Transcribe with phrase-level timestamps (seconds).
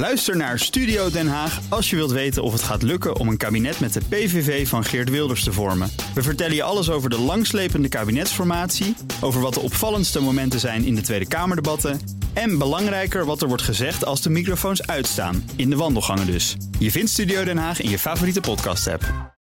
[0.00, 3.36] Luister naar Studio Den Haag als je wilt weten of het gaat lukken om een
[3.36, 5.90] kabinet met de PVV van Geert Wilders te vormen.
[6.14, 10.94] We vertellen je alles over de langslepende kabinetsformatie, over wat de opvallendste momenten zijn in
[10.94, 12.00] de Tweede Kamerdebatten
[12.32, 16.56] en belangrijker wat er wordt gezegd als de microfoons uitstaan, in de wandelgangen dus.
[16.78, 19.34] Je vindt Studio Den Haag in je favoriete podcast-app.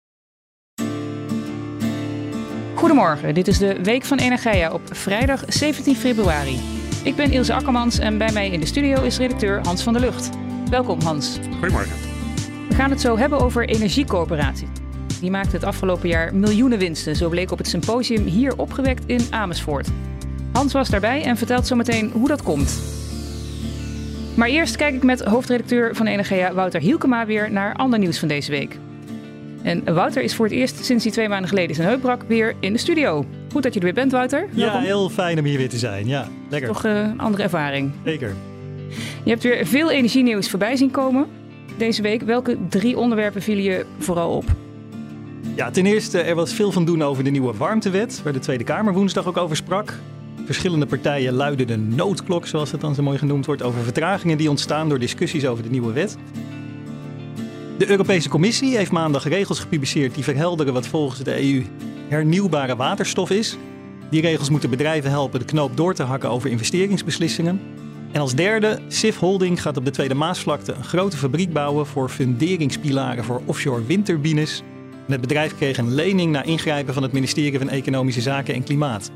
[2.75, 6.59] Goedemorgen, dit is de Week van Energia op vrijdag 17 februari.
[7.03, 10.03] Ik ben Ilse Akkermans en bij mij in de studio is redacteur Hans van der
[10.03, 10.31] Lucht.
[10.71, 11.39] Welkom Hans.
[11.59, 11.97] Goedemorgen.
[12.69, 14.69] We gaan het zo hebben over energiecoöperaties.
[15.21, 19.21] Die maakte het afgelopen jaar miljoenen winsten, zo bleek op het symposium hier opgewekt in
[19.31, 19.89] Amersfoort.
[20.53, 22.81] Hans was daarbij en vertelt zo meteen hoe dat komt.
[24.35, 28.29] Maar eerst kijk ik met hoofdredacteur van Energia Wouter Hielkema weer naar ander nieuws van
[28.29, 28.79] deze week.
[29.63, 32.55] En Wouter is voor het eerst sinds hij twee maanden geleden zijn heup brak weer
[32.61, 33.25] in de studio.
[33.53, 34.49] Goed dat je er weer bent, Wouter.
[34.53, 36.07] Ja, heel fijn om hier weer te zijn.
[36.07, 36.69] Ja, lekker.
[36.69, 37.93] Toch uh, een andere ervaring.
[38.05, 38.35] Zeker.
[39.25, 41.27] Je hebt weer veel energienieuws voorbij zien komen
[41.77, 42.23] deze week.
[42.23, 44.45] Welke drie onderwerpen vielen je vooral op?
[45.55, 48.65] Ja, ten eerste, er was veel van doen over de nieuwe warmtewet, waar de Tweede
[48.65, 49.95] Kamer woensdag ook over sprak.
[50.45, 54.51] Verschillende partijen luiden de noodklok, zoals het dan zo mooi genoemd wordt, over vertragingen die
[54.51, 56.17] ontstaan door discussies over de nieuwe wet.
[57.79, 61.65] De Europese Commissie heeft maandag regels gepubliceerd die verhelderen wat volgens de EU
[62.09, 63.57] hernieuwbare waterstof is.
[64.11, 67.61] Die regels moeten bedrijven helpen de knoop door te hakken over investeringsbeslissingen.
[68.13, 72.09] En als derde, Sif Holding gaat op de Tweede Maasvlakte een grote fabriek bouwen voor
[72.09, 74.63] funderingspilaren voor offshore windturbines.
[75.09, 79.11] Het bedrijf kreeg een lening na ingrijpen van het ministerie van Economische Zaken en Klimaat.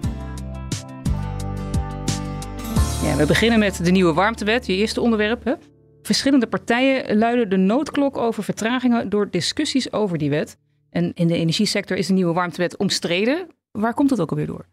[3.03, 5.59] Ja, we beginnen met de nieuwe warmtewet, je eerste onderwerp.
[6.03, 10.57] Verschillende partijen luiden de noodklok over vertragingen door discussies over die wet.
[10.91, 13.47] En in de energiesector is de nieuwe warmtewet omstreden.
[13.71, 14.67] Waar komt dat ook alweer door?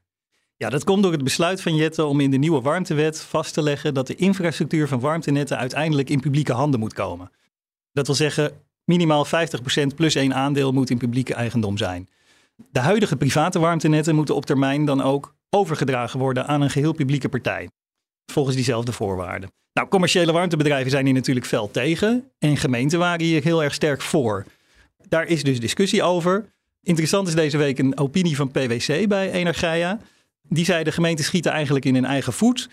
[0.62, 3.62] Ja, dat komt door het besluit van Jette om in de nieuwe warmtewet vast te
[3.62, 7.32] leggen dat de infrastructuur van warmtenetten uiteindelijk in publieke handen moet komen.
[7.92, 8.52] Dat wil zeggen,
[8.84, 9.30] minimaal 50%
[9.96, 12.10] plus één aandeel moet in publieke eigendom zijn.
[12.72, 17.30] De huidige private warmtenetten moeten op termijn dan ook overgedragen worden aan een geheel publieke
[17.30, 17.70] partij.
[18.32, 19.52] Volgens diezelfde voorwaarden.
[19.74, 24.02] Nou, commerciële warmtebedrijven zijn hier natuurlijk fel tegen en gemeenten waren hier heel erg sterk
[24.02, 24.46] voor.
[25.08, 26.46] Daar is dus discussie over.
[26.84, 30.00] Interessant is deze week een opinie van PwC bij Energia.
[30.50, 32.70] Die zei de gemeenten schieten eigenlijk in hun eigen voet.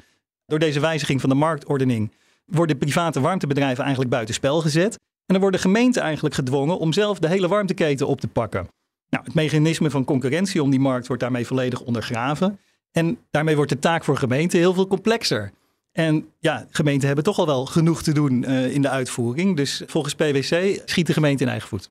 [0.46, 2.12] Door deze wijziging van de marktordening
[2.44, 4.92] worden private warmtebedrijven eigenlijk buitenspel gezet.
[4.94, 8.68] En dan worden gemeenten eigenlijk gedwongen om zelf de hele warmteketen op te pakken.
[9.08, 12.58] Nou, het mechanisme van concurrentie om die markt wordt daarmee volledig ondergraven.
[12.92, 15.52] En daarmee wordt de taak voor gemeenten heel veel complexer.
[15.92, 19.56] En ja, gemeenten hebben toch al wel genoeg te doen uh, in de uitvoering.
[19.56, 21.90] Dus volgens PwC schiet de gemeente in eigen voet.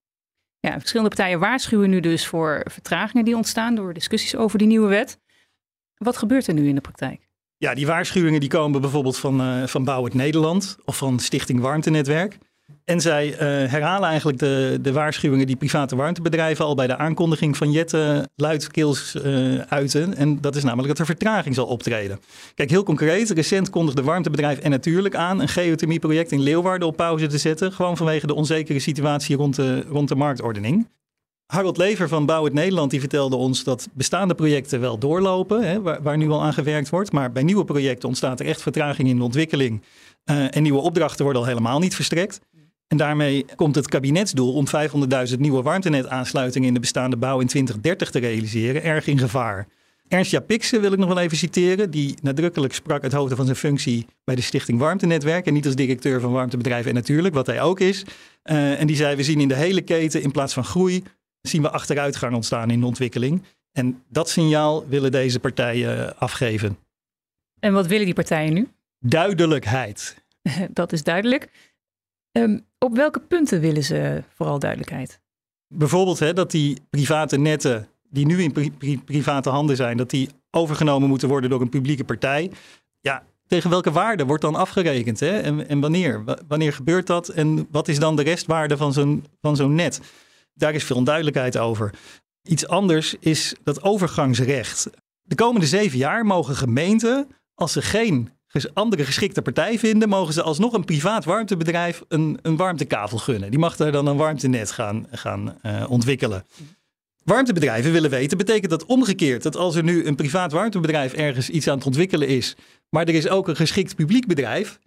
[0.59, 4.88] Ja, verschillende partijen waarschuwen nu dus voor vertragingen die ontstaan door discussies over die nieuwe
[4.88, 5.17] wet.
[5.97, 7.29] Wat gebeurt er nu in de praktijk?
[7.57, 11.59] Ja, die waarschuwingen die komen bijvoorbeeld van, uh, van Bouw het Nederland of van Stichting
[11.59, 12.38] Warmtenetwerk.
[12.85, 13.38] En zij uh,
[13.72, 19.16] herhalen eigenlijk de, de waarschuwingen die private warmtebedrijven al bij de aankondiging van Jette luidkeels
[19.16, 20.16] uh, uiten.
[20.16, 22.19] En dat is namelijk dat er vertraging zal optreden.
[22.53, 23.29] Kijk, heel concreet.
[23.29, 27.72] Recent kondigde warmtebedrijf en natuurlijk aan een geothermieproject in Leeuwarden op pauze te zetten.
[27.72, 30.88] Gewoon vanwege de onzekere situatie rond de, rond de marktordening.
[31.45, 35.81] Harold Lever van Bouw het Nederland die vertelde ons dat bestaande projecten wel doorlopen, hè,
[35.81, 37.11] waar, waar, nu al aan gewerkt wordt.
[37.11, 39.81] Maar bij nieuwe projecten ontstaat er echt vertraging in de ontwikkeling.
[40.25, 42.39] Uh, en nieuwe opdrachten worden al helemaal niet verstrekt.
[42.88, 44.66] En daarmee komt het kabinetsdoel om
[45.31, 49.67] 500.000 nieuwe warmtenetaansluitingen in de bestaande bouw in 2030 te realiseren erg in gevaar.
[50.07, 53.57] Ernst Japikse wil ik nog wel even citeren, die nadrukkelijk sprak uit hoofde van zijn
[53.57, 57.61] functie bij de Stichting Warmtenetwerk en niet als directeur van warmtebedrijven en natuurlijk, wat hij
[57.61, 58.03] ook is.
[58.44, 61.03] Uh, en die zei, we zien in de hele keten in plaats van groei,
[61.50, 63.44] zien we achteruitgang ontstaan in de ontwikkeling.
[63.72, 66.78] En dat signaal willen deze partijen afgeven.
[67.59, 68.67] En wat willen die partijen nu?
[69.00, 70.25] Duidelijkheid.
[70.72, 71.50] dat is duidelijk.
[72.31, 75.19] Um, op welke punten willen ze vooral duidelijkheid?
[75.67, 80.09] Bijvoorbeeld hè, dat die private netten die nu in pri pri private handen zijn, dat
[80.09, 82.51] die overgenomen moeten worden door een publieke partij.
[83.01, 85.19] Ja, tegen welke waarde wordt dan afgerekend?
[85.19, 85.39] Hè?
[85.39, 86.23] En, en wanneer?
[86.23, 87.28] W wanneer gebeurt dat?
[87.28, 90.02] En wat is dan de restwaarde van zo'n van zo'n net?
[90.57, 91.93] Daar is veel onduidelijkheid over.
[92.47, 94.90] Iets anders is dat overgangsrecht.
[95.22, 98.29] De komende zeven jaar mogen gemeenten, als ze geen
[98.73, 103.49] andere geschikte partij vinden, mogen ze alsnog een privaat warmtebedrijf een, een warmtekavel gunnen.
[103.49, 106.46] Die mag daar dan een warmtenet gaan, gaan uh, ontwikkelen.
[107.23, 111.67] Warmtebedrijven willen weten, betekent dat omgekeerd dat als er nu een privaat warmtebedrijf ergens iets
[111.67, 112.55] aan het ontwikkelen is,
[112.90, 114.79] maar er is ook een geschikt publiek bedrijf,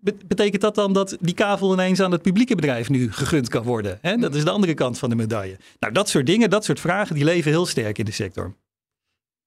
[0.00, 3.98] betekent dat dan dat die kavel ineens aan het publieke bedrijf nu gegund kan worden?
[4.00, 4.16] Hè?
[4.16, 5.56] Dat is de andere kant van de medaille.
[5.78, 8.54] Nou, dat soort dingen, dat soort vragen, die leven heel sterk in de sector.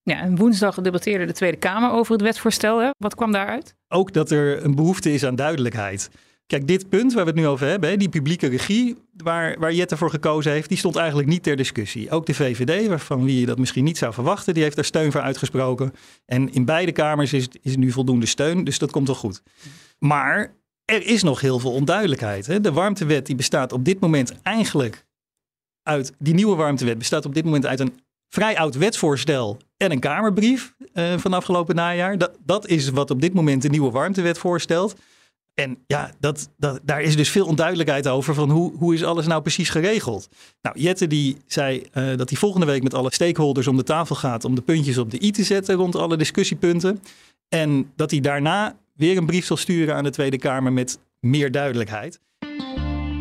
[0.03, 2.79] Ja, en woensdag debatteerde de Tweede Kamer over het wetsvoorstel.
[2.79, 2.89] Hè?
[2.97, 3.75] Wat kwam daaruit?
[3.87, 6.09] Ook dat er een behoefte is aan duidelijkheid.
[6.51, 9.97] Kijk, dit punt waar we het nu over hebben, die publieke regie waar, waar Jette
[9.97, 12.09] voor gekozen heeft, die stond eigenlijk niet ter discussie.
[12.09, 15.11] Ook de VVD, waarvan wie je dat misschien niet zou verwachten, die heeft daar steun
[15.11, 15.93] voor uitgesproken.
[16.25, 19.41] En in beide kamers is, is nu voldoende steun, dus dat komt wel goed.
[20.05, 20.55] Maar
[20.85, 22.47] er is nog heel veel onduidelijkheid.
[22.47, 22.61] Hè?
[22.61, 25.05] De warmtewet die bestaat op dit moment eigenlijk
[25.83, 27.99] uit, die nieuwe warmtewet bestaat op dit moment uit een
[28.29, 32.17] vrij oud wetsvoorstel en een Kamerbrief uh, van afgelopen najaar.
[32.17, 34.95] Dat, dat is wat op dit moment de nieuwe warmtewet voorstelt.
[35.53, 39.27] En ja, dat, dat, daar is dus veel onduidelijkheid over van hoe, hoe is alles
[39.27, 40.29] nou precies geregeld.
[40.61, 44.15] Nou, Jette die zei uh, dat hij volgende week met alle stakeholders om de tafel
[44.15, 47.01] gaat om de puntjes op de i te zetten rond alle discussiepunten.
[47.49, 51.51] En dat hij daarna weer een brief zal sturen aan de Tweede Kamer met meer
[51.51, 52.19] duidelijkheid.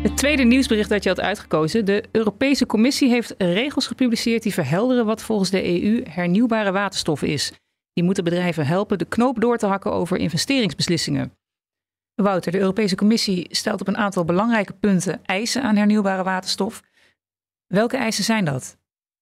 [0.03, 1.85] Het tweede nieuwsbericht dat je had uitgekozen.
[1.85, 7.51] De Europese Commissie heeft regels gepubliceerd die verhelderen wat volgens de EU hernieuwbare waterstof is.
[7.93, 11.37] Die moeten bedrijven helpen de knoop door te hakken over investeringsbeslissingen.
[12.15, 16.81] Wouter, de Europese Commissie stelt op een aantal belangrijke punten eisen aan hernieuwbare waterstof.
[17.67, 18.77] Welke eisen zijn dat?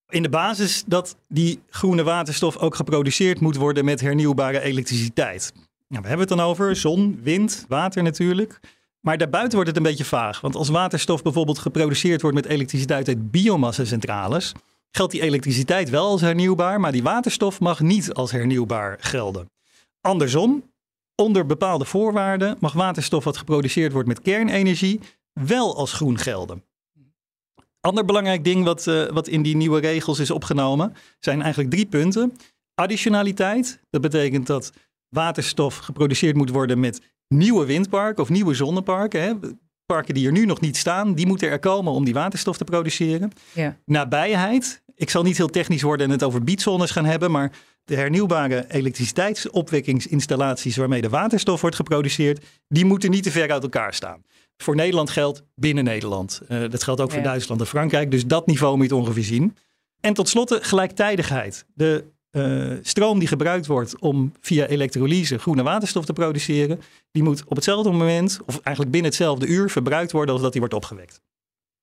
[0.09, 5.53] In de basis dat die groene waterstof ook geproduceerd moet worden met hernieuwbare elektriciteit.
[5.89, 8.59] Nou, we hebben het dan over zon, wind, water natuurlijk.
[9.00, 10.41] Maar daarbuiten wordt het een beetje vaag.
[10.41, 14.53] Want als waterstof bijvoorbeeld geproduceerd wordt met elektriciteit uit biomassacentrales,
[14.91, 19.50] geldt die elektriciteit wel als hernieuwbaar, maar die waterstof mag niet als hernieuwbaar gelden.
[20.01, 20.71] Andersom,
[21.15, 25.00] onder bepaalde voorwaarden mag waterstof wat geproduceerd wordt met kernenergie
[25.33, 26.63] wel als groen gelden.
[27.81, 31.85] Ander belangrijk ding wat, uh, wat in die nieuwe regels is opgenomen zijn eigenlijk drie
[31.85, 32.33] punten.
[32.75, 34.71] Additionaliteit, dat betekent dat
[35.09, 39.21] waterstof geproduceerd moet worden met nieuwe windparken of nieuwe zonneparken.
[39.21, 39.33] Hè.
[39.85, 42.63] Parken die er nu nog niet staan, die moeten er komen om die waterstof te
[42.63, 43.31] produceren.
[43.53, 43.77] Ja.
[43.85, 44.83] Nabijheid.
[44.95, 47.51] Ik zal niet heel technisch worden en het over biedzones gaan hebben, maar
[47.83, 53.94] de hernieuwbare elektriciteitsopwekkingsinstallaties waarmee de waterstof wordt geproduceerd, die moeten niet te ver uit elkaar
[53.94, 54.21] staan.
[54.57, 56.41] Voor Nederland geldt binnen Nederland.
[56.50, 58.11] Uh, dat geldt ook voor Duitsland en Frankrijk.
[58.11, 59.56] Dus dat niveau moet je ongeveer zien.
[60.00, 61.65] En tot slot gelijktijdigheid.
[61.73, 66.81] De uh, stroom die gebruikt wordt om via elektrolyse groene waterstof te produceren,
[67.12, 70.62] die moet op hetzelfde moment, of eigenlijk binnen hetzelfde uur, verbruikt worden als dat die
[70.62, 71.22] wordt opgewekt.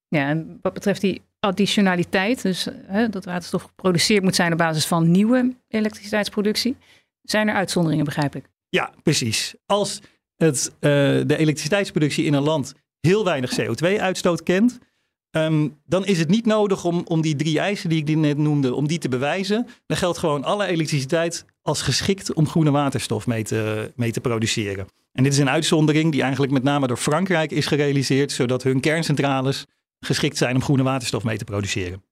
[0.08, 4.86] Ja, en wat betreft die additionaliteit, dus hè, dat waterstof geproduceerd moet zijn op basis
[4.86, 6.76] van nieuwe elektriciteitsproductie,
[7.22, 8.44] zijn er uitzonderingen, begrijp ik?
[8.68, 9.54] Ja, precies.
[9.66, 10.00] Als
[10.36, 10.80] het, uh,
[11.26, 14.78] de elektriciteitsproductie in een land heel weinig CO2-uitstoot kent,
[15.36, 18.74] Um, dan is het niet nodig om, om die drie eisen die ik net noemde,
[18.74, 19.66] om die te bewijzen.
[19.86, 24.86] Dan geldt gewoon alle elektriciteit als geschikt om groene waterstof mee te, mee te produceren.
[25.12, 28.80] En dit is een uitzondering die eigenlijk met name door Frankrijk is gerealiseerd, zodat hun
[28.80, 29.66] kerncentrales
[30.00, 32.02] geschikt zijn om groene waterstof mee te produceren.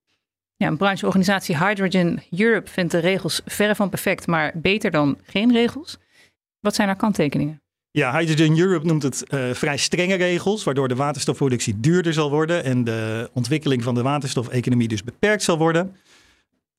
[0.56, 5.52] Ja, een brancheorganisatie Hydrogen Europe vindt de regels verre van perfect, maar beter dan geen
[5.52, 5.96] regels.
[6.60, 7.63] Wat zijn haar kanttekeningen?
[7.96, 12.64] Ja, Hydrogen Europe noemt het uh, vrij strenge regels, waardoor de waterstofproductie duurder zal worden
[12.64, 15.96] en de ontwikkeling van de waterstofeconomie dus beperkt zal worden.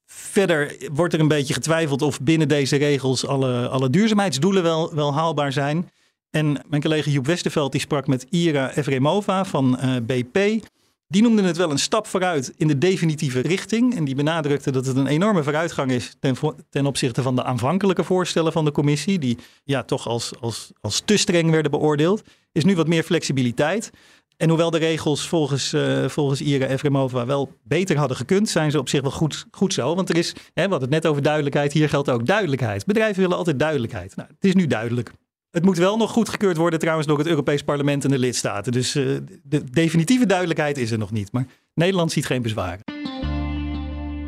[0.05, 5.13] Verder wordt er een beetje getwijfeld of binnen deze regels alle, alle duurzaamheidsdoelen wel, wel
[5.13, 5.89] haalbaar zijn.
[6.29, 10.67] En mijn collega Joep Westerveld die sprak met Ira Efremova van eh, BP.
[11.07, 13.95] Die noemde het wel een stap vooruit in de definitieve richting.
[13.95, 16.35] En die benadrukte dat het een enorme vooruitgang is ten,
[16.69, 21.01] ten opzichte van de aanvankelijke voorstellen van de commissie, die ja, toch als, als, als
[21.05, 22.21] te streng werden beoordeeld.
[22.51, 23.91] Is nu wat meer flexibiliteit.
[24.37, 28.79] En hoewel de regels volgens, uh, volgens Ira Efremova wel beter hadden gekund, zijn ze
[28.79, 29.95] op zich wel goed, goed zo.
[29.95, 32.85] Want er is, hè, we hadden het net over duidelijkheid, hier geldt ook duidelijkheid.
[32.85, 34.15] Bedrijven willen altijd duidelijkheid.
[34.15, 35.11] Nou, het is nu duidelijk.
[35.55, 38.71] Het moet wel nog goedgekeurd worden trouwens door het Europees Parlement en de lidstaten.
[38.71, 41.31] Dus uh, de definitieve duidelijkheid is er nog niet.
[41.31, 42.79] Maar Nederland ziet geen bezwaren.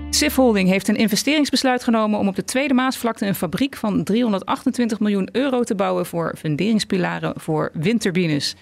[0.09, 4.99] Sif Holding heeft een investeringsbesluit genomen om op de Tweede Maasvlakte een fabriek van 328
[4.99, 8.55] miljoen euro te bouwen voor funderingspilaren voor windturbines.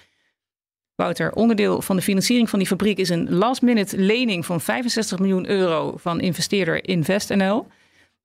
[0.94, 5.48] Wouter, onderdeel van de financiering van die fabriek is een last-minute lening van 65 miljoen
[5.48, 7.66] euro van investeerder InvestNL.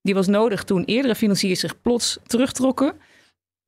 [0.02, 2.94] Die was nodig toen eerdere financiers zich plots terugtrokken.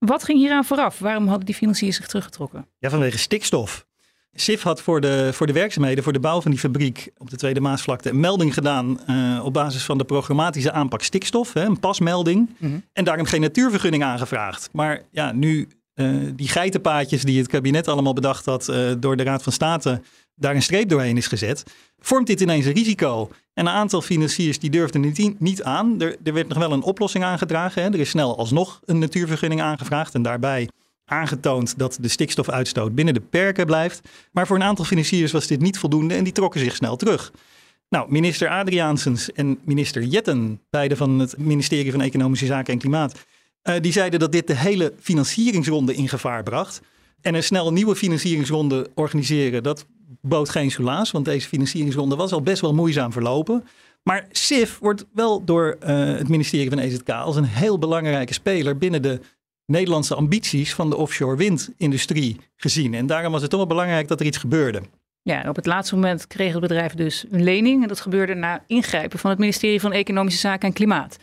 [0.06, 1.00] Wat ging hieraan vooraf?
[1.00, 2.68] Waarom hadden die financiers zich teruggetrokken?
[2.80, 3.86] Ja, vanwege stikstof.
[4.34, 7.36] SIF had voor de, voor de werkzaamheden, voor de bouw van die fabriek op de
[7.36, 11.80] Tweede Maasvlakte, een melding gedaan uh, op basis van de programmatische aanpak stikstof, hè, een
[11.80, 12.50] pasmelding.
[12.58, 12.84] Mm -hmm.
[12.94, 14.70] En daarom geen natuurvergunning aangevraagd.
[14.72, 19.24] Maar ja, nu uh, die geitenpaadjes die het kabinet allemaal bedacht had uh, door de
[19.24, 20.02] Raad van State
[20.36, 21.64] daar een streep doorheen is gezet,
[22.00, 23.30] vormt dit ineens een risico.
[23.54, 26.02] En een aantal financiers die durfden niet, niet aan.
[26.02, 27.84] Er, er, werd nog wel een oplossing aangedragen.
[27.84, 27.90] Hè.
[27.90, 30.70] Er is snel alsnog een natuurvergunning aangevraagd en daarbij
[31.06, 34.10] aangetoond dat de stikstofuitstoot binnen de perken blijft.
[34.32, 37.32] Maar voor een aantal financiers was dit niet voldoende en die trokken zich snel terug.
[37.90, 43.20] Nou, minister Adriaansens en minister Jetten, beide van het ministerie van Economische Zaken en Klimaat,
[43.64, 46.82] uh, die zeiden dat dit de hele financieringsronde in gevaar bracht.
[47.22, 49.86] En een snel nieuwe financieringsronde organiseren, dat
[50.22, 51.12] bood geen soelaas.
[51.12, 53.64] Want deze financieringsronde was al best wel moeizaam verlopen.
[54.04, 58.78] Maar SIF wordt wel door uh, het ministerie van EZK als een heel belangrijke speler
[58.78, 59.20] binnen de
[59.66, 62.94] Nederlandse ambities van de offshore windindustrie gezien.
[62.94, 64.82] En daarom was het toch wel belangrijk dat er iets gebeurde.
[65.22, 67.82] Ja, op het laatste moment kreeg het bedrijf dus een lening.
[67.82, 71.18] En dat gebeurde na ingrijpen van het ministerie van Economische Zaken en Klimaat.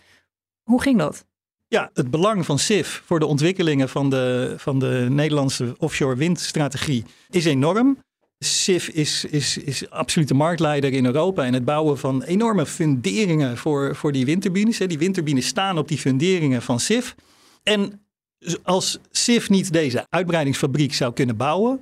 [0.63, 1.25] Hoe ging dat?
[1.69, 7.05] Ja, het belang van SIF voor de ontwikkelingen van de, van de Nederlandse offshore windstrategie
[7.29, 7.99] is enorm.
[8.45, 13.57] SIF is, is, is absoluut de marktleider in Europa in het bouwen van enorme funderingen
[13.57, 14.79] voor, voor die windturbines.
[14.79, 17.15] Die windturbines staan op die funderingen van SIF.
[17.63, 18.05] En
[18.63, 21.81] als SIF niet deze uitbreidingsfabriek zou kunnen bouwen,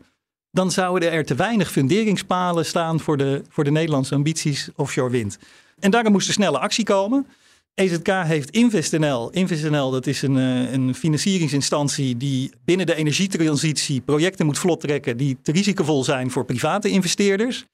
[0.50, 5.38] dan zouden er te weinig funderingspalen staan voor de, voor de Nederlandse ambities offshore wind.
[5.78, 7.26] En daarom moest er snelle actie komen.
[7.78, 9.30] EZK heeft InvestNL.
[9.30, 15.38] InvestNL dat is een, eh, een financieringsinstantie die binnen de energietransitie projecten moet vlottrekken die
[15.42, 17.64] te risicovol zijn voor private investeerders.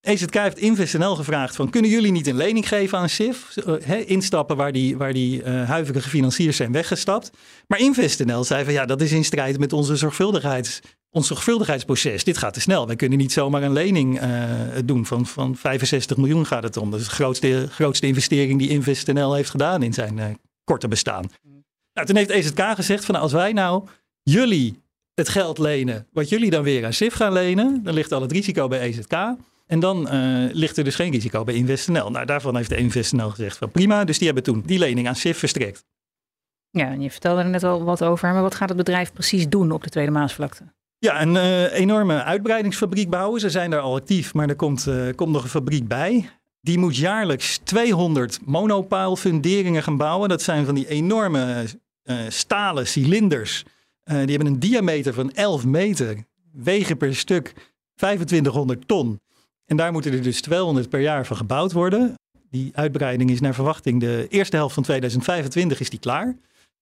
[0.00, 3.56] EZK heeft InvestNL gevraagd van kunnen jullie niet een lening geven aan SIF?
[3.66, 7.30] Uh, instappen waar die, waar die uh, huiverige financiers zijn weggestapt.
[7.66, 10.80] Maar InvestNL zei van ja, dat is in strijd met onze zorgvuldigheids,
[11.14, 12.24] ons zorgvuldigheidsproces.
[12.24, 12.86] Dit gaat te snel.
[12.86, 14.50] Wij kunnen niet zomaar een lening uh,
[14.84, 15.06] doen.
[15.06, 16.90] Van, van 65 miljoen gaat het om.
[16.90, 21.30] Dat is de grootste, grootste investering die InvestNL heeft gedaan in zijn korte bestaan.
[21.92, 23.84] Nou, toen heeft EZK gezegd van nou, als wij nou
[24.22, 24.82] jullie
[25.14, 28.32] het geld lenen, wat jullie dan weer aan SIF gaan lenen, dan ligt al het
[28.32, 29.12] risico bij EZK.
[29.66, 32.10] En dan uh, ligt er dus geen risico bij InvestNL.
[32.10, 34.04] Nou, daarvan heeft de InvestNL gezegd van prima.
[34.04, 35.84] Dus die hebben toen die lening aan SIF verstrekt.
[36.70, 38.32] Ja, en je vertelde er net al wat over.
[38.32, 40.64] Maar wat gaat het bedrijf precies doen op de Tweede Maasvlakte?
[41.04, 43.40] Ja, een uh, enorme uitbreidingsfabriek bouwen.
[43.40, 46.28] Ze zijn daar al actief, maar er komt, uh, komt nog een fabriek bij.
[46.60, 50.28] Die moet jaarlijks 200 monopaalfunderingen gaan bouwen.
[50.28, 51.64] Dat zijn van die enorme
[52.28, 53.64] stalen cilinders.
[54.04, 57.54] die hebben een diameter van 11 meter, wegen per stuk
[57.94, 59.20] 2500 ton.
[59.64, 62.14] En daar moeten er dus 200 per jaar van gebouwd worden.
[62.50, 66.36] Die uitbreiding is naar verwachting de eerste helft van 2025 is die klaar.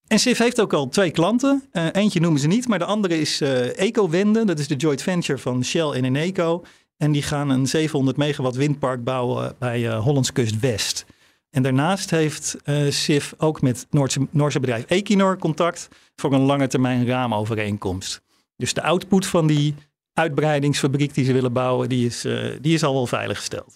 [0.07, 1.63] En SIF heeft ook al twee klanten.
[1.71, 4.45] Uh, eentje noemen ze niet, maar de andere is uh.
[4.45, 6.63] Dat is de joint venture van Shell en Eneco.
[6.97, 11.05] En die gaan een 700 megawatt windpark bouwen bij uh, Hollands Kust West.
[11.49, 12.57] En daarnaast heeft
[12.89, 18.21] SIF ook met Noordse, Noorse bedrijf Equinor contact voor een lange termijn raamovereenkomst.
[18.57, 19.75] Dus de output van die
[20.13, 23.75] uitbreidingsfabriek die ze willen bouwen, die is, uh, die is al wel veiliggesteld.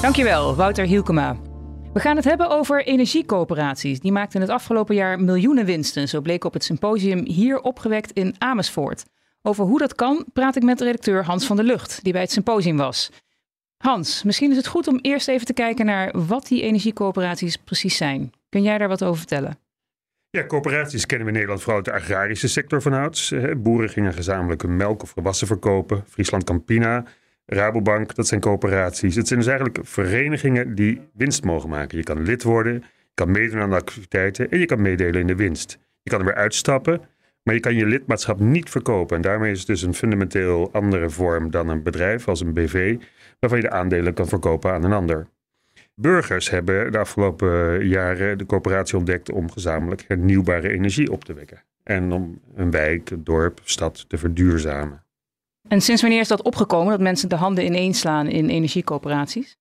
[0.00, 1.36] Dankjewel, Wouter Hielkema.
[1.94, 4.00] We gaan het hebben over energiecoöperaties.
[4.00, 6.08] Die maakten het afgelopen jaar miljoenen winsten.
[6.08, 9.04] Zo bleek op het symposium hier opgewekt in Amersfoort.
[9.42, 12.30] Over hoe dat kan praat ik met redacteur Hans van der Lucht, die bij het
[12.30, 13.10] symposium was.
[13.76, 17.96] Hans, misschien is het goed om eerst even te kijken naar wat die energiecoöperaties precies
[17.96, 18.32] zijn.
[18.48, 19.58] Kun jij daar wat over vertellen?
[20.30, 23.34] Ja, coöperaties kennen we in Nederland vooral uit de agrarische sector van ouds.
[23.56, 26.04] Boeren gingen gezamenlijk hun melk of gewassen verkopen.
[26.08, 27.04] Friesland Campina,
[27.46, 29.14] Rabobank, dat zijn coöperaties.
[29.14, 31.98] Het zijn dus eigenlijk verenigingen die winst mogen maken.
[31.98, 35.26] Je kan lid worden, je kan meedoen aan de activiteiten en je kan meedelen in
[35.26, 35.78] de winst.
[36.02, 37.00] Je kan er weer uitstappen,
[37.42, 39.16] maar je kan je lidmaatschap niet verkopen.
[39.16, 42.96] En daarmee is het dus een fundamenteel andere vorm dan een bedrijf als een BV,
[43.38, 45.26] waarvan je de aandelen kan verkopen aan een ander.
[45.94, 51.62] Burgers hebben de afgelopen jaren de coöperatie ontdekt om gezamenlijk hernieuwbare energie op te wekken.
[51.82, 55.03] En om een wijk, dorp, stad te verduurzamen.
[55.68, 59.56] En sinds wanneer is dat opgekomen dat mensen de handen ineenslaan in energiecoöperaties?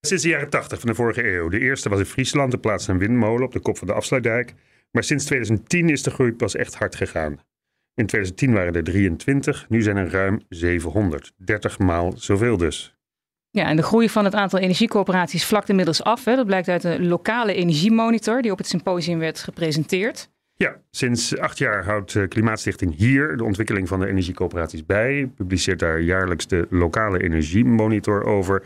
[0.00, 1.48] Sinds de jaren 80 van de vorige eeuw.
[1.48, 4.54] De eerste was in Friesland, de plaats een windmolen op de kop van de afsluitdijk.
[4.90, 7.40] Maar sinds 2010 is de groei pas echt hard gegaan.
[7.94, 11.32] In 2010 waren er 23, nu zijn er ruim 700.
[11.36, 12.94] 30 maal zoveel dus.
[13.50, 16.24] Ja, en de groei van het aantal energiecoöperaties vlakt inmiddels af.
[16.24, 16.36] Hè.
[16.36, 20.30] Dat blijkt uit een lokale energiemonitor die op het symposium werd gepresenteerd.
[20.56, 25.30] Ja, sinds acht jaar houdt eh, Klimaatstichting hier de ontwikkeling van de energiecoöperaties bij.
[25.36, 28.62] Publiceert daar jaarlijks de lokale energiemonitor over.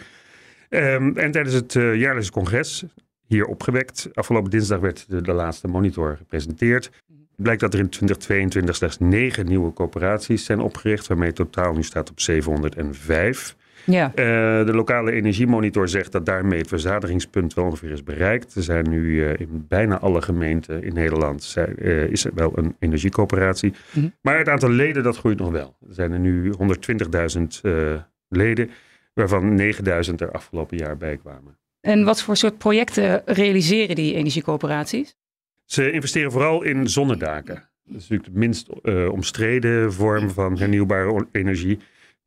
[0.71, 2.85] Um, en tijdens het uh, jaarlijkse congres,
[3.27, 6.91] hier opgewekt, afgelopen dinsdag werd de, de laatste monitor gepresenteerd.
[7.37, 11.83] Blijkt dat er in 2022 slechts negen nieuwe coöperaties zijn opgericht, waarmee het totaal nu
[11.83, 13.57] staat op 705.
[13.91, 14.11] Ja.
[14.15, 18.55] Uh, de lokale energiemonitor zegt dat daarmee het verzadigingspunt wel ongeveer is bereikt.
[18.55, 22.53] Er zijn nu uh, in bijna alle gemeenten in Nederland zijn, uh, is er wel
[22.55, 23.71] een energiecoöperatie.
[23.71, 24.15] Mm -hmm.
[24.21, 25.77] Maar het aantal leden dat groeit nog wel.
[25.89, 28.71] Er zijn er nu 120.000 leden,
[29.15, 31.57] waarvan 9.000 er afgelopen jaar bij kwamen.
[31.81, 35.17] En wat voor soort projecten realiseren die energiecoöperaties?
[35.65, 37.55] Ze investeren vooral in zonnedaken.
[37.85, 38.69] Dat is natuurlijk de minst
[39.11, 41.79] omstreden vorm van hernieuwbare energie.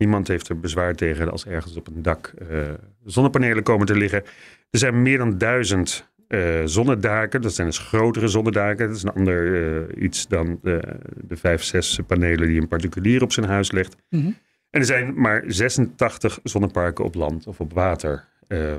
[0.01, 2.59] Niemand heeft er bezwaar tegen als ergens op een dak uh,
[3.05, 4.23] zonnepanelen komen te liggen.
[4.69, 7.41] Er zijn meer dan duizend uh, zonnedaken.
[7.41, 8.87] Dat zijn dus grotere zonnedaken.
[8.87, 10.81] Dat is een ander iets dan de,
[11.27, 13.95] de vijf, zes panelen die een particulier op zijn huis legt.
[14.09, 14.31] Mhm.
[14.69, 18.25] En er zijn maar 86 zonneparken op land of op water,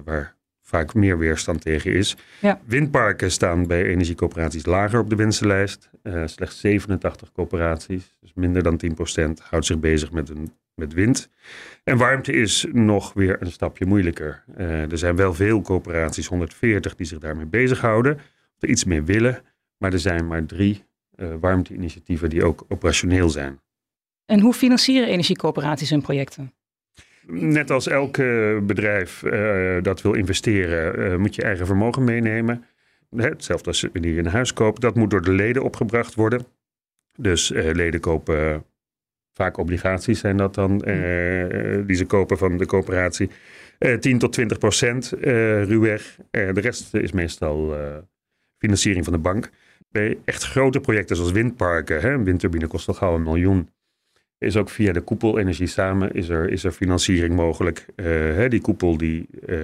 [0.05, 2.17] waar vaak meer weerstand tegen is.
[2.41, 2.61] Ja.
[2.65, 5.91] Windparken staan bij energiecoöperaties lager op de wensenlijst.
[6.03, 8.81] Uh, slechts 87 coöperaties, dus minder dan
[9.21, 11.29] 10%, houdt zich bezig met, een, met wind.
[11.85, 14.45] En warmte is nog weer een stapje moeilijker.
[14.59, 19.03] Uh, er zijn wel veel coöperaties, 140, die zich daarmee bezighouden, of er iets mee
[19.03, 19.43] willen.
[19.79, 20.85] Maar er zijn maar drie
[21.17, 23.61] uh, warmteinitiatieven die ook operationeel zijn.
[24.25, 26.53] En hoe financieren energiecoöperaties hun projecten?
[27.27, 28.17] Net als elk
[28.67, 32.65] bedrijf uh, dat wil investeren, uh, moet je eigen vermogen meenemen.
[33.17, 34.81] Hetzelfde als wanneer je een huis koopt.
[34.81, 36.47] Dat moet door de leden opgebracht worden.
[37.17, 38.65] Dus uh, leden kopen
[39.33, 40.79] vaak obligaties zijn dat dan,
[41.87, 43.31] die ze kopen van de coöperatie.
[44.01, 46.17] 10 tot 20 procent ruwweg.
[46.31, 47.77] de rest is meestal
[48.59, 49.51] financiering van de bank.
[49.91, 53.69] Bij echt grote projecten zoals windparken, hè, een windturbine kost al gauw een miljoen
[54.43, 57.87] is ook via de koepelenergie samen is er, is er financiering mogelijk.
[57.97, 59.59] Uh, hè, die koepel die uh,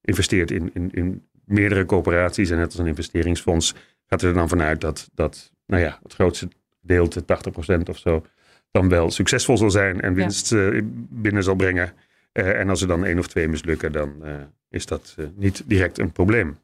[0.00, 3.74] investeert in, in, in meerdere coöperaties en net als een investeringsfonds
[4.06, 6.48] gaat er dan vanuit dat, dat nou ja, het grootste
[6.80, 8.26] deel, 80% of zo,
[8.70, 10.58] dan wel succesvol zal zijn en winst ja.
[10.58, 11.92] uh, binnen zal brengen.
[12.32, 14.22] en als er dan één of twee mislukken, dan
[14.70, 16.56] is dat niet direct een probleem.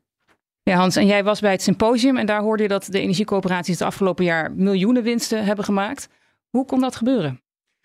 [0.69, 3.79] Ja, Hans, en jij was bij het symposium en daar hoorde je dat de energiecoöperaties
[3.79, 6.09] het afgelopen jaar miljoenen winsten hebben gemaakt.
[6.51, 7.41] Hoe kon dat gebeuren?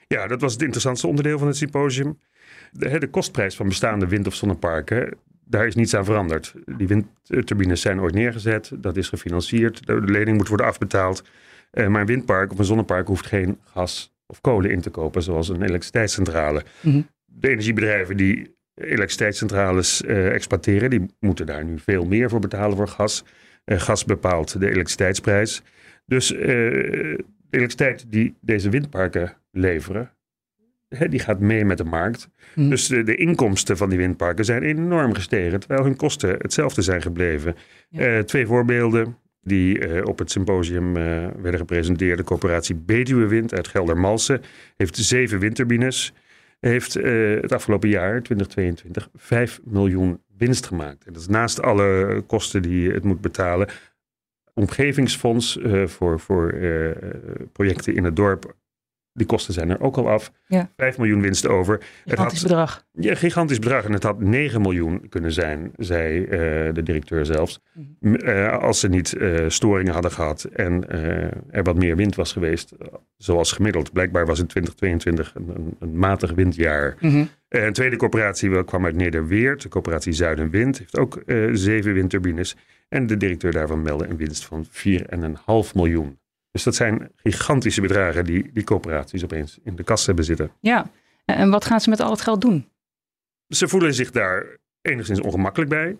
[0.08, 2.20] Ja, dat was het interessantste onderdeel van het symposium.
[2.72, 6.54] De, de kostprijs van bestaande wind- of zonneparken, daar is niets aan veranderd.
[6.78, 11.24] Die windturbines zijn ooit neergezet, dat is gefinancierd, de lening moet worden afbetaald.
[11.72, 15.24] Uh, maar een windpark of een zonnepark hoeft geen gas of kolen in te kopen,
[15.24, 16.64] zoals een elektriciteitscentrale.
[16.82, 17.02] Mhm.
[17.26, 22.88] De energiebedrijven die elektriciteitscentrales uh, exploiteren, die moeten daar nu veel meer voor betalen voor
[22.88, 23.24] gas.
[23.66, 25.62] Uh, gas bepaalt de elektriciteitsprijs.
[26.06, 26.34] Dus
[27.54, 30.12] elektriciteit die deze windparken leveren,
[30.90, 32.30] hè, die gaat mee met de markt.
[32.54, 32.70] Hmm.
[32.70, 37.02] Dus de, de, inkomsten van die windparken zijn enorm gestegen, terwijl hun kosten hetzelfde zijn
[37.02, 37.56] gebleven.
[37.92, 42.18] Eh, twee voorbeelden die uh, op het symposium uh, werden gepresenteerd.
[42.18, 44.42] De corporatie Betuwe Wind uit Geldermalsen
[44.76, 46.14] heeft zeven windturbines.
[46.60, 51.06] Heeft het afgelopen jaar, 2022, 5 miljoen winst gemaakt.
[51.06, 53.68] En dat is naast alle kosten die het moet betalen.
[54.54, 56.56] Omgevingsfonds voor, voor
[57.52, 58.56] projecten in het dorp
[59.14, 60.32] die kosten zijn er ook al af.
[60.48, 60.70] Ja.
[60.78, 61.80] 5 miljoen winst over.
[62.06, 62.86] Gigantisch het had, bedrag.
[62.92, 63.86] Ja, gigantisch bedrag.
[63.86, 66.30] En het had 9 miljoen kunnen zijn, zei uh,
[66.74, 67.60] de directeur zelfs.
[67.74, 68.16] Mm.
[68.24, 70.90] Uh, als ze niet uh, storingen hadden gehad en
[71.50, 72.74] er wat meer wind was geweest,
[73.18, 73.92] zoals gemiddeld.
[73.92, 76.96] Blijkbaar was in 2022 een, een, een matig windjaar.
[77.00, 77.30] Mm -hmm.
[77.50, 82.56] een tweede corporatie kwam uit Nederweert, de corporatie Zuidenwind, heeft ook zeven windturbines.
[82.90, 84.72] En de directeur daarvan meldde een winst van 4,5
[85.74, 86.18] miljoen.
[86.54, 90.52] Dus dat zijn gigantische bedragen die die coöperaties opeens in de kast hebben zitten.
[90.60, 90.90] Ja,
[91.26, 92.70] en wat gaan ze met al het geld doen?
[93.48, 95.98] Ze voelen zich daar enigszins ongemakkelijk bij.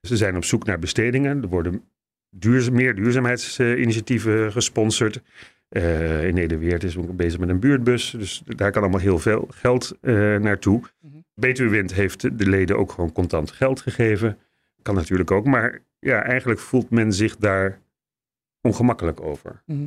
[0.00, 1.42] Ze zijn op zoek naar bestedingen.
[1.42, 1.84] Er worden
[2.30, 5.22] duurzaam, meer duurzaamheidsinitiatieven gesponsord.
[5.70, 8.10] Uh, in Nederweert is ook bezig met een buurtbus.
[8.10, 10.82] Dus daar kan allemaal heel veel geld uh, naartoe.
[11.00, 11.70] Mm -hmm.
[11.70, 14.38] Wind heeft de leden ook gewoon contant geld gegeven.
[14.82, 15.46] Kan natuurlijk ook.
[15.46, 17.80] Maar ja, eigenlijk voelt men zich daar
[18.60, 19.62] ongemakkelijk over.
[19.66, 19.86] Mhm.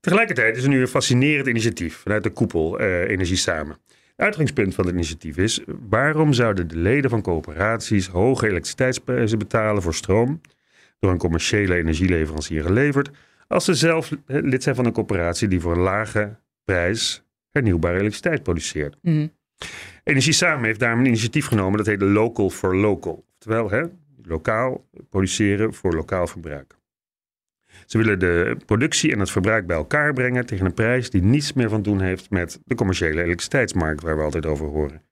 [0.00, 3.76] Tegelijkertijd is er nu een fascinerend initiatief vanuit de koepel uh, Energie Samen.
[3.86, 9.82] Het uitgangspunt van het initiatief is: waarom zouden de leden van coöperaties hoge elektriciteitsprijzen betalen
[9.82, 10.40] voor stroom
[10.98, 13.10] door een commerciële energieleverancier geleverd,
[13.48, 18.42] als ze zelf lid zijn van een coöperatie die voor een lage prijs hernieuwbare elektriciteit
[18.42, 18.96] produceert?
[19.02, 19.32] Mm.
[20.04, 23.24] Energie Samen heeft daarom een initiatief genomen dat heet Local for Local.
[23.32, 23.82] Oftewel, hè,
[24.22, 26.76] lokaal produceren voor lokaal verbruik.
[27.86, 31.52] Ze willen de productie en het verbruik bij elkaar brengen tegen een prijs die niets
[31.52, 35.02] meer van doen heeft met de commerciële elektriciteitsmarkt waar we altijd over horen.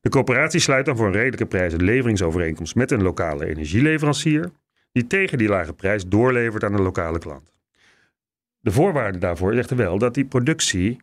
[0.00, 4.50] De coöperatie sluit dan voor een redelijke prijs een leveringsovereenkomst met een lokale energieleverancier,
[4.92, 7.52] die tegen die lage prijs doorlevert aan de lokale klant.
[8.60, 10.96] De voorwaarde daarvoor is echter wel dat die productie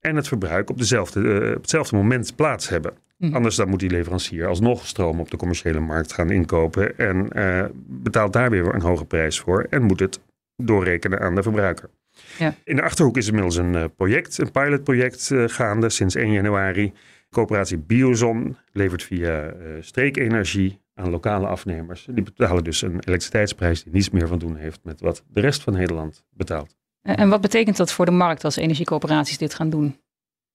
[0.00, 2.92] en het verbruik op, dezelfde, uh, op hetzelfde moment plaats hebben.
[3.18, 3.34] Mhm.
[3.34, 7.64] Anders dan moet die leverancier alsnog stroom op de commerciële markt gaan inkopen en uh,
[7.86, 10.20] betaalt daar weer een hoge prijs voor en moet het
[10.56, 11.90] doorrekenen aan de verbruiker.
[12.38, 12.54] Ja.
[12.64, 16.92] In de Achterhoek is inmiddels een uh, project, een pilotproject uh, gaande sinds 1 januari.
[17.30, 22.06] Coöperatie Biozon levert via uh, streekenergie aan lokale afnemers.
[22.10, 25.62] Die betalen dus een elektriciteitsprijs die niets meer van doen heeft met wat de rest
[25.62, 26.76] van Nederland betaalt.
[27.02, 29.98] En wat betekent dat voor de markt als energiecoöperaties dit gaan doen?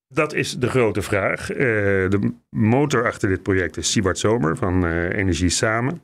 [0.07, 1.47] Dat is de grote vraag.
[1.47, 6.01] de motor achter dit project is Siebert Zomer van Energie Samen.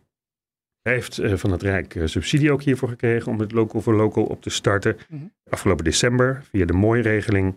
[0.85, 3.93] Hij heeft eh, van het Rijk eh, subsidie ook hiervoor gekregen om het local voor
[3.93, 4.97] local op te starten.
[5.09, 5.21] Mhm.
[5.49, 7.55] Afgelopen december via de mooie-regeling.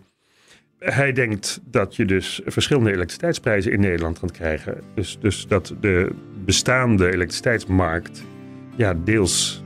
[0.79, 4.81] Hij denkt dat je dus verschillende elektriciteitsprijzen in Nederland gaat krijgen.
[4.93, 6.09] Dus, dus dat de
[6.45, 8.23] bestaande elektriciteitsmarkt
[8.75, 9.63] ja, deels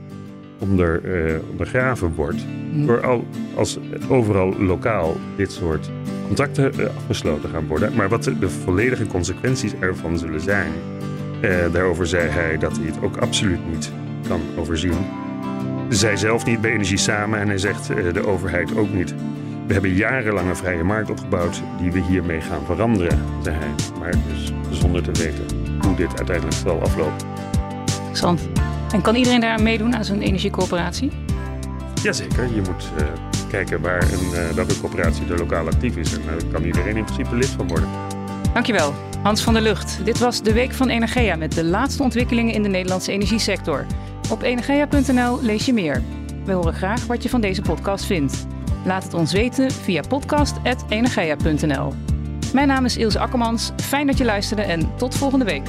[0.58, 2.46] onder, eh, ondergraven wordt.
[2.72, 2.86] Mhm.
[2.86, 5.90] Door al, als overal lokaal dit soort
[6.26, 7.94] contracten afgesloten gaan worden.
[7.94, 10.72] Maar wat de, de volledige consequenties ervan zullen zijn,
[11.40, 13.92] eh, daarover zei hij dat hij het ook absoluut niet
[14.28, 15.06] kan overzien.
[15.88, 19.14] Zij zelf niet bij Energie Samen en hij zegt eh, de overheid ook niet.
[19.66, 23.68] We hebben jarenlang een vrije markt opgebouwd die we hiermee gaan veranderen, zei hij.
[23.98, 25.44] Maar dus zonder te weten
[25.80, 27.26] hoe dit uiteindelijk zal aflopen.
[27.98, 28.48] Interessant.
[28.92, 31.10] En kan iedereen daaraan meedoen aan zo'n energiecoöperatie?
[32.02, 33.06] Jazeker, je moet eh,
[33.48, 36.12] kijken waar een, welke coöperatie er lokaal actief is.
[36.12, 37.88] En daar kan iedereen in principe lid van worden.
[38.52, 38.94] Dankjewel,
[39.24, 40.04] Hans van der Lucht.
[40.04, 43.86] Dit was de Week van Energia met de laatste ontwikkelingen in de Nederlandse energiesector.
[44.30, 46.02] Op energia.nl lees je meer.
[46.44, 48.46] We horen graag wat je van deze podcast vindt.
[48.84, 51.92] Laat het ons weten via podcast.energia.nl.
[52.52, 53.70] Mijn naam is Ilse Akkermans.
[53.76, 55.68] Fijn dat je luisterde en tot volgende week.